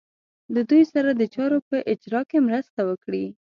له 0.53 0.61
دوی 0.69 0.83
سره 0.93 1.09
د 1.15 1.21
چارو 1.35 1.59
په 1.69 1.77
اجرا 1.91 2.21
کې 2.29 2.37
مرسته 2.47 2.79
وکړي. 2.89 3.25